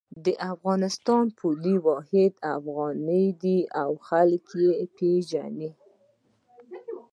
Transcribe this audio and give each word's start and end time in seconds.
د 0.25 0.27
افغانستان 0.51 1.23
پولي 1.37 1.75
واحد 1.87 2.33
افغانۍ 2.57 3.25
ده 3.41 3.57
او 3.83 3.91
خلک 4.07 4.45
یی 4.59 4.71
پیژني 4.95 5.69